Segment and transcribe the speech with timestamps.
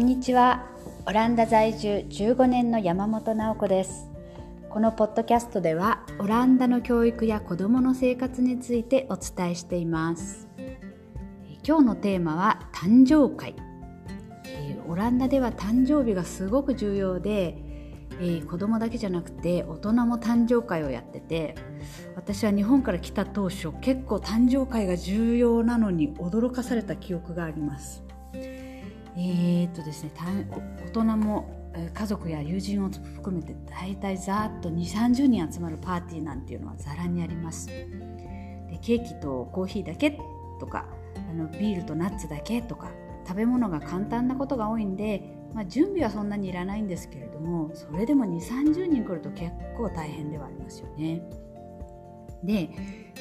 [0.00, 0.64] んにちは。
[1.06, 4.08] オランダ在住15年の山本直子です。
[4.70, 10.48] このポッドキャストではオランダの教育や子どもの生活についてお伝えしています。
[11.66, 13.54] 今日のテーマは誕生会。
[14.88, 17.58] オランダでは誕生日がすごく重要で
[18.22, 21.54] えー、子供だけじゃなくて大人も誕生会をやってて
[22.16, 28.04] 私は日本から来た当初結構誕生会が重要なのに驚かされた記憶があります。
[29.16, 31.60] え、っとですね大人も
[31.94, 37.68] 家族や友人を含めて大体ざっと2 3 0人集まるパーティーなんていうのはざらにあります。
[37.68, 40.18] でケーキとコーヒーだけ
[40.58, 40.86] とか
[41.30, 42.90] あのビールとナッツだけとか
[43.26, 45.22] 食べ物が簡単なことが多いんで、
[45.54, 51.22] まあ、準備はそんなにいらないんですけれどもそれでも2 3 0人来ると結構大変ではありますよね。
[52.42, 52.70] で、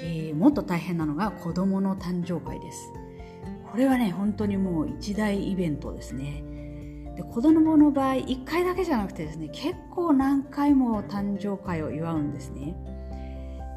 [0.01, 2.91] えー、もっと大変なのが子どもの誕生会です。
[3.71, 6.43] これはね本当にもう一大イベントですね。
[7.15, 12.75] で子供の場合1回だけじゃなくてですね結構何回も誕生会を祝うんですね。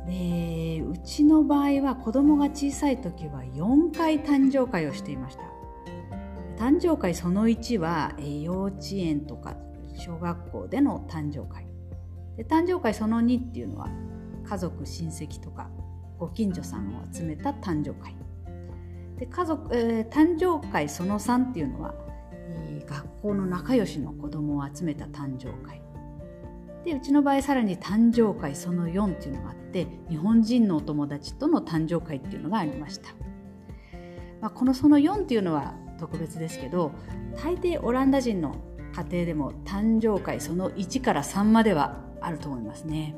[0.07, 5.43] でうちの場合は子供が小さい時は4回誕生会をしていました。
[6.57, 9.57] 誕生会その1は幼稚園とか
[9.95, 11.67] 小学校での誕生会。
[12.37, 13.89] で誕生会その2っていうのは
[14.45, 15.69] 家族親戚とか
[16.19, 18.15] ご近所さんを集めた誕生会。
[19.23, 21.95] で家族、えー、誕生会その3っていうのは、
[22.33, 25.81] えー、学校の仲良しの子供を集めた誕生会。
[26.85, 33.11] でうちの場合さらに誕生会その4っていうのがあって日本人のお友達との誕生会っていうのがありました、
[34.41, 36.91] まあ、このその4っていうのは特別ですけど
[37.37, 38.57] 大抵オランダ人の
[38.97, 43.15] 家庭でも誕生会その1から3まではあると思いますね。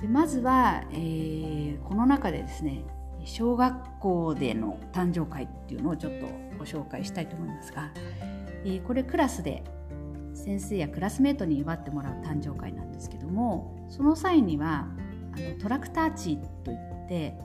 [0.00, 2.84] でまずは、えー、この中でですね
[3.26, 6.26] 小学校での誕生会っていうのをちょっと
[6.58, 7.90] ご紹介したいと思いますが、
[8.64, 9.64] え、これクラスで
[10.32, 14.86] 先生やクラスメートに祝ってもらう誕生会なんですけどもその際には
[15.34, 17.36] あのトラクターチといって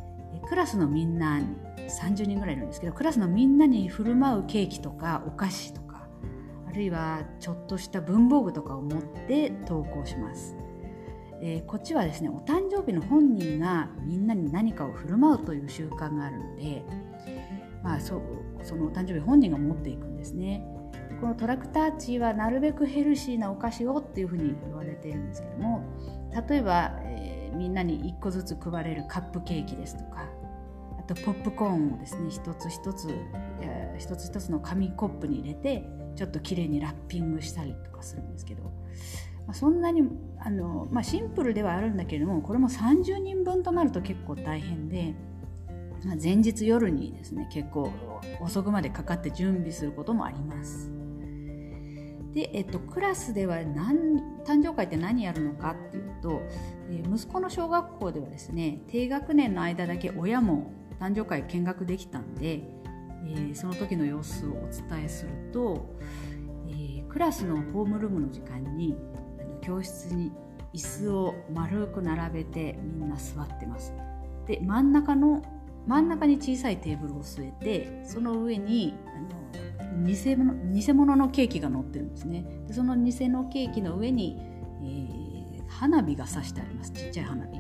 [0.48, 1.42] クラスのみんな
[1.78, 6.08] 30人ぐらいいるんですけどクラスのみんなに振る舞うケーキとかお菓子とか
[6.68, 10.56] あるいはちょっとした文房具とかを持って投稿します。
[11.42, 16.84] え、こっちはですねお誕生日の本人がみんなに何かを振る舞うという習慣があるので、
[17.84, 18.22] まあ、そ
[18.64, 20.64] そのお誕生日本人が持っていくんですね。
[21.20, 25.84] このトラクターチはなるべくヘルシーなお菓子をっていうふうに言われているんですけども
[26.50, 30.26] 例えば、えー、みんなに1個ずつ配れるカップケーキですとか
[31.00, 33.10] あとポップコーンをですね一つ一つ、
[33.62, 35.86] えー、一つ一つの紙コップに入れて
[36.16, 38.72] ちょっときれいにラッピングしたりとかするんですけど
[39.54, 40.04] そんなに
[40.40, 45.14] あの、まあ、シンプルではあるんだけれどもこれも30人分となると結構大変で、
[46.06, 47.92] まあ、前日夜にですね結構
[48.42, 50.92] 遅くまでかかって準備することもあります。
[52.34, 56.42] で、えっと、クラスでは何誕生会って何やるのかっていうと、
[56.90, 62.62] えー、息子の小学校ではですね低学年の間だけ親も誕生会見学できたんで、
[63.26, 65.94] えー、その時の様子をお伝えすると、
[66.70, 68.96] えー、クラスのホームルームの時間に
[69.62, 70.32] 教室に
[70.74, 73.94] 椅子を丸く並べてみんな座ってます。
[74.46, 75.42] で真ん中の
[75.88, 82.46] 真ん中に小さいテーブルを据えてその上にあの偽物偽物のケーキが乗ってるんですね。
[82.68, 86.92] でその偽のケーキの上に、えー、花火がさしてあります。
[86.92, 87.52] ちっちゃい花火。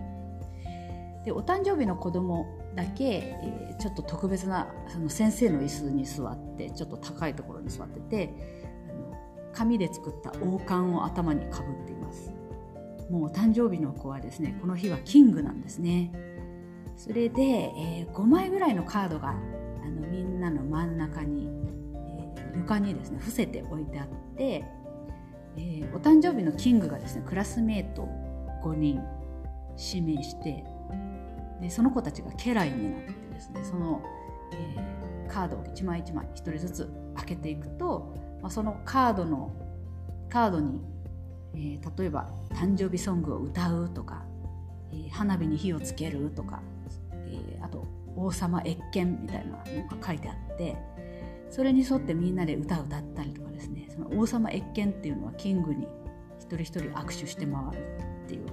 [1.26, 8.61] でお誕生日の子供だけ、えー、ちょっと特別なその先生の椅子に座ってちょっと高いところに座ってて
[9.54, 12.32] 紙で作った王冠を頭にかぶっています。
[13.10, 16.12] もう誕生日の子はですねこの日はキングなんですね。
[16.96, 19.34] それで、えー、5枚ぐらいのカードがあ
[19.90, 21.50] のみんなの真ん中に、
[21.96, 24.08] えー、床にですね伏せて置いてあっ
[24.38, 24.64] て、
[25.58, 28.08] えー、お誕生日のキングがですねクラスメート
[28.64, 29.02] 5人
[29.78, 30.64] 指名して
[31.60, 34.02] でその子たちが家来になってですねその、
[34.54, 39.52] えー、カードを一枚一枚一人ずつ開けていくとまあ、そのカードの
[40.30, 40.82] カードに、
[41.54, 44.24] えー、例えば誕生日ソングを歌うとか、
[44.92, 46.62] えー、花火に火をつけるとか、
[47.14, 47.86] えー、あと
[48.16, 49.58] 王様謁見みたいなの
[50.00, 50.78] が書いてあって
[51.50, 55.88] それに沿ってみんなで歌を歌ったりとかですねその王様謁見っていうのはキングに
[56.40, 58.52] 一人一人握手して回るっていうの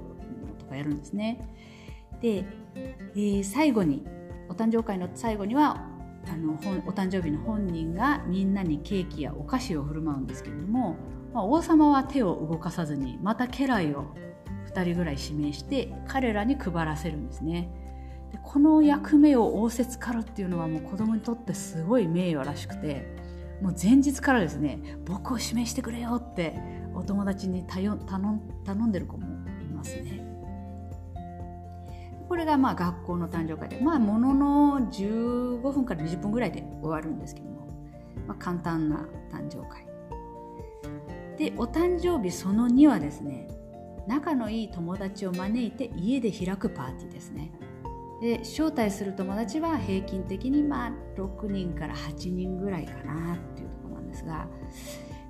[0.58, 1.40] とかやるんですね。
[2.20, 2.44] で、
[2.74, 4.04] えー、最後に
[4.48, 5.86] お誕生会の最後には
[6.26, 6.56] あのお
[6.92, 10.96] 誕生日の本人がみんなにケーキやお菓子を振る舞うんですけれども、
[11.32, 14.14] まあ、王様は手を動かさずにまた家来を
[14.68, 17.70] 2人ぐらい指名して彼らに配らせるんですね。
[18.32, 23.16] でこの役目を仰せつかるっていうのはもう子供にとってすごい名誉らしくて
[23.62, 26.54] もう前日からですね僕を指名してくれよって
[26.94, 29.26] お友達に頼頼んでる子も
[29.62, 30.17] いますね。
[32.38, 37.66] これがまあ学校の誕生会でまあものの15分から20分ぐらいで終わるんですけども、
[38.28, 39.84] まあ、簡単な誕生会。
[41.36, 43.48] でお誕生日その2はですね
[44.06, 47.50] 仲のいい友達を招いて家で開くパーティーですね。
[48.20, 54.46] で招待する友達は平均的にまあ6人から8人ぐらいかなっていうところなんですが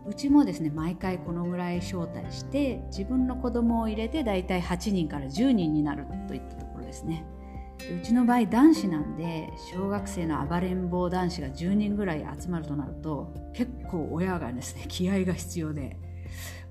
[0.09, 7.27] うちもですね毎回このぐらい招待して自分の子供を入れてだいたい8人から10人になるといったところですね
[8.01, 15.99] うちの場合男子なんで小学生の暴れん坊男子が10人ぐらい集まるとなると結構親がですね気合が必要で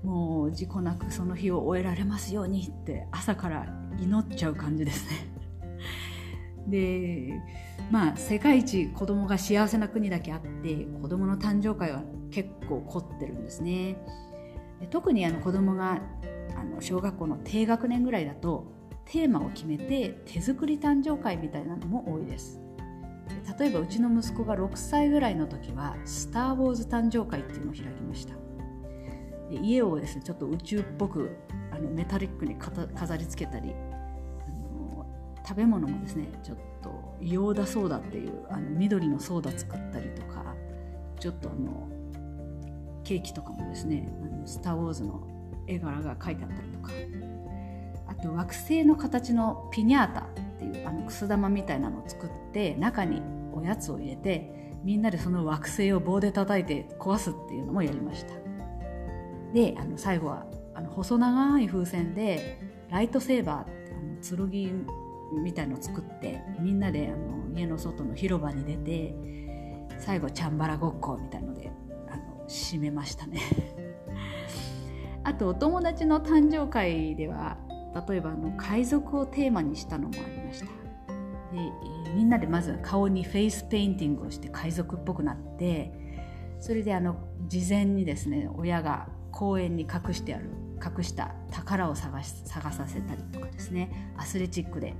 [0.02, 3.66] もう事故なくその日を終えられますようにって朝から
[4.00, 5.37] 祈っちゃう感じですね。
[6.68, 7.40] で
[7.90, 13.96] まあ世界一子供が幸せな国だけあって子供の誕生会は結構凝ってるんですね。
[14.90, 16.00] 特にあの子供が
[16.56, 18.72] あの小学校の低学年ぐらいだと
[19.06, 22.60] テーマを決めて手作り誕生会みたいなのも多いです。
[23.58, 28.34] 例えばうちの息子が6歳ぐらいの時は「スター・ウォーズ誕生会」っていうのを開きました
[29.50, 31.36] 家をですねちょっと宇宙っぽく
[31.70, 33.74] あのメタリックに飾り付けたり
[35.48, 40.44] 食べ物もですねちょっと異様だそうだっていうあの緑のソーダ作ったりとか
[41.18, 41.88] ちょっとあの
[43.02, 45.26] ケーキとかもですね「あのスター・ウォーズ」の
[45.66, 46.92] 絵柄が描いてあったりとか
[48.08, 50.24] あと惑星の形のピニャータっ
[50.58, 53.22] ていうあのくす玉みたいなのを作って中に
[53.54, 58.34] おやつを入れてみんなでその惑星を棒で叩いて壊すっていうのもやりました。
[59.54, 62.60] であの最後はあの細長い風船で
[62.90, 65.07] ライトセーバーってあの剣
[65.42, 69.14] みたいのを作ってみんなであの家の外の広場に出て
[69.98, 71.70] 最後チャンバラごっこみたいので
[72.08, 73.40] あの締めましたね。
[75.24, 77.58] あとお友達の誕生会では
[78.08, 80.66] 例えばあの海賊をテーマにしたのもありました。
[80.66, 81.72] で、
[82.14, 85.92] みんなでまず顔にフェイスペインティングをして海賊っぽくなって
[86.60, 87.16] それであの
[87.46, 90.50] 事前にですね親が公園に隠してある
[90.84, 94.94] 隠した宝を探し探させたりとかですねアスレチックで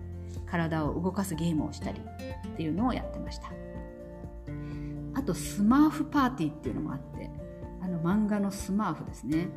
[0.51, 3.51] 体を動かすゲームをしたりっていうのをやってました。
[5.15, 7.31] あとスマーフパーティーっていうのもあって
[7.83, 9.49] あの漫画のスマーフですね。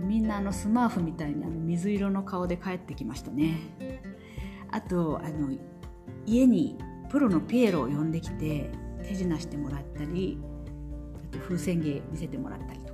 [0.00, 3.58] みんなあのスマーフみたいにあの水色の顔で帰ってきましたね。
[4.70, 5.50] あとあの
[6.26, 6.76] 家に
[7.08, 8.70] プロのピエロを呼んできて
[9.02, 10.38] 手品してもらったり
[11.24, 12.85] あと風船芸見せてもらったり。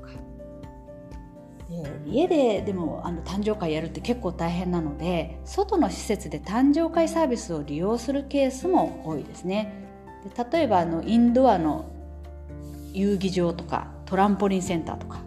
[1.73, 9.73] で家ででもあの誕生会やるって結構大変なので外の施設で誕生会サービスを利用するケースも多いですね
[10.25, 11.87] で例えばあのインドアの
[12.93, 15.21] 遊技場とかトランポリンセンターとか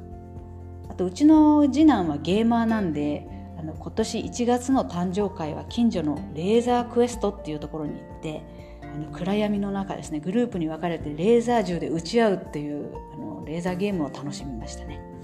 [0.88, 3.28] あとうちの次男はゲーマーなんで
[3.58, 8.44] あの今年1月の誕生会は近所のレーザークエストっていうところに行って
[8.84, 15.15] あの暗闇の中ですねグループに分かれてレーザー銃で撃ち合うっていうあのレーザーゲームを楽しみましたね。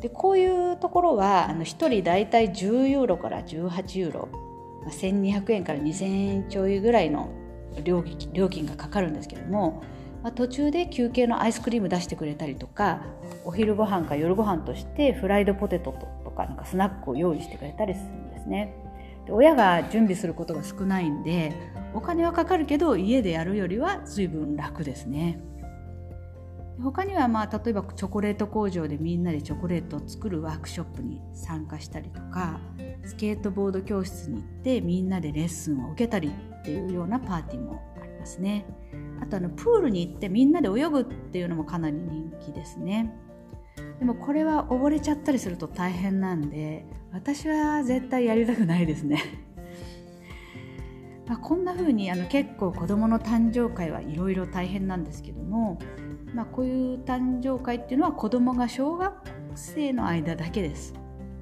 [0.00, 4.28] でこういうところはあの1人大体10ユーロから18ユーロ、
[4.82, 7.30] まあ、1200円から2000円ちょいぐらいの
[7.84, 9.82] 料金がかかるんですけども、
[10.22, 13.02] まあ、途中で休憩のアイスクリーム出してくれたりとか
[13.44, 15.92] お昼ご飯か夜ご飯としてフライドポテト
[16.24, 18.74] とかなんかスナックを用意してくれたりするんですね。
[19.26, 21.52] で親が準備することが少ないんで
[21.94, 25.38] お金はかかるけど家でやるよりは随分楽ですね。
[26.82, 32.60] 他にはまあ例えばチョコレート工場でみんなでチョコレートを作るワークショップに参加したりとか
[33.04, 38.66] スケートボード教室に行ってみんなでレッスンを受けたりっていうようなパーティーもありますね。
[39.22, 43.14] あとあのプールに行ってみんなで泳ぐっていうのもかなり人気ですね。
[43.98, 49.22] でもこれは溺れちゃったりすると大変なんで私は絶対やりたくないですね。
[51.26, 55.78] まあこんな風にあの結構子どもの誕生会はいろいろ大変なんですけども
[56.34, 59.14] まあ、こういう誕生会っていうのは子どもが小学
[59.54, 60.94] 生の間だけです。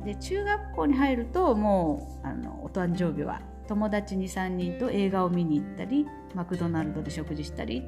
[0.05, 7.83] で中学校に入るともうあのお誕生日は友達23人と映画を見に行ったりマクドナルドで食事したり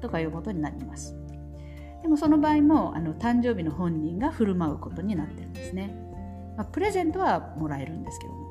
[0.00, 1.16] とかいうことになります。
[2.02, 5.94] でもその場合もあの誕生日の本人が振る舞うことになってるんですね。
[6.56, 8.48] まあ、プレゼントはもらえるんですけども。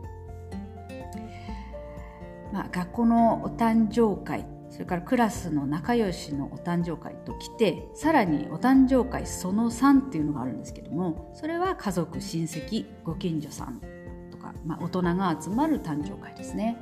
[2.53, 13.81] まあ、学校のお誕生会それからクラスの仲良しのお誕生会と来てさらにお誕生会その3っていうのがあるんですけどもそれは家族親戚ご近所さん
[14.29, 16.77] とか、まあ、大人が集まる誕生会ですね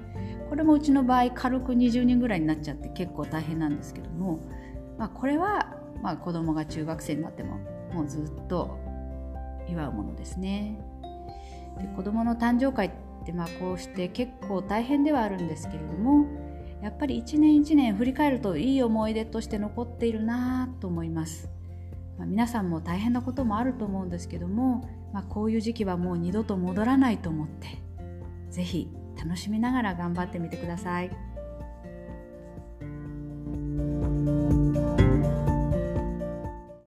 [0.50, 4.40] これもうちの場合軽く20人ぐらいになっちゃって結構大変なんですけども、
[4.98, 5.76] まあ、これは
[6.06, 7.58] まあ、子供が中学生になっても
[7.92, 8.78] もうずっと
[9.68, 10.80] 祝うものですね。
[11.80, 12.92] で子供の誕生会っ
[13.26, 16.28] てまあこうして結構大変ではあるんですけれども
[16.82, 21.50] やっぱり一年一年振り返るといい思い出として残っているなと思います。
[22.18, 27.68] まあ、皆さんも大変なこともあると思うんですけども、まあ、こういう時期はもう二度と戻らないと思って
[28.52, 31.12] 是非楽しみながら頑張ってみてください。